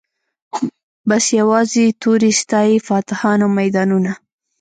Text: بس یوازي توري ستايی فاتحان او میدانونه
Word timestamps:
بس 1.09 1.25
یوازي 1.39 1.85
توري 2.01 2.31
ستايی 2.41 2.75
فاتحان 2.87 3.39
او 3.43 3.49
میدانونه 3.59 4.13